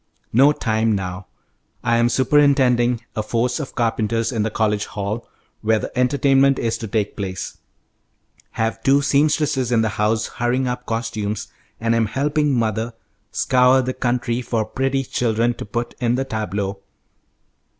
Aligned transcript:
No 0.33 0.51
time 0.51 0.93
now. 0.95 1.27
I 1.83 1.97
am 1.97 2.09
superintending 2.09 3.01
a 3.15 3.21
force 3.21 3.59
of 3.59 3.75
carpenters 3.75 4.31
in 4.31 4.41
the 4.41 4.49
college 4.49 4.85
hall, 4.85 5.29
where 5.61 5.77
the 5.77 5.95
entertainment 5.95 6.57
is 6.57 6.75
to 6.79 6.87
take 6.87 7.15
place, 7.15 7.59
have 8.53 8.81
two 8.81 9.03
seamstresses 9.03 9.71
in 9.71 9.83
the 9.83 9.89
house 10.01 10.25
hurrying 10.25 10.67
up 10.67 10.87
costumes, 10.87 11.49
and 11.79 11.93
am 11.93 12.07
helping 12.07 12.51
mother 12.57 12.95
scour 13.31 13.83
the 13.83 13.93
country 13.93 14.41
for 14.41 14.65
pretty 14.65 15.03
children 15.03 15.53
to 15.53 15.65
put 15.65 15.93
in 15.99 16.15
the 16.15 16.25
tableaux. 16.25 16.79